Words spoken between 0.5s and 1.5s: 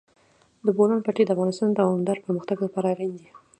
د بولان پټي د